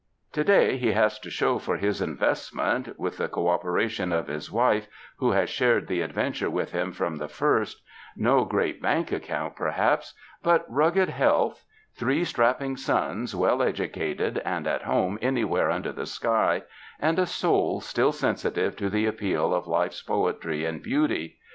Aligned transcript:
To 0.31 0.43
day 0.43 0.77
he 0.77 0.93
has 0.93 1.19
to 1.19 1.29
show 1.29 1.59
for 1.59 1.77
his 1.77 2.01
in 2.01 2.17
vestment— 2.17 2.97
with 2.97 3.17
the 3.17 3.27
cooperation 3.27 4.11
of 4.11 4.25
his 4.29 4.51
wife 4.51 4.87
who 5.17 5.29
has 5.33 5.47
shared 5.47 5.85
the 5.85 6.01
adventure 6.01 6.49
with 6.49 6.71
him 6.71 6.91
from 6.91 7.17
the 7.17 7.27
first— 7.27 7.83
no 8.17 8.43
great 8.43 8.81
bank 8.81 9.11
account, 9.11 9.55
perhaps, 9.55 10.15
but 10.41 10.65
rugged 10.67 11.09
health, 11.09 11.63
three 11.93 12.21
83 12.21 12.21
UNDER 12.21 12.23
THE 12.23 12.25
SKY 12.25 12.41
IN 12.65 12.75
CALIFORNIA 12.75 12.77
strapping 12.77 12.77
sons 13.13 13.35
well 13.35 13.61
educated 13.61 14.37
and 14.43 14.65
at 14.65 14.81
home 14.81 15.19
anywhere 15.21 15.69
under 15.69 15.91
the 15.91 16.07
sky, 16.07 16.63
and 16.99 17.19
a 17.19 17.27
soul 17.27 17.79
still 17.79 18.11
sensitive 18.11 18.75
to 18.77 18.89
the 18.89 19.05
appeal 19.05 19.53
of 19.53 19.67
life's 19.67 20.01
poetry 20.01 20.65
and 20.65 20.81
beauty. 20.81 21.37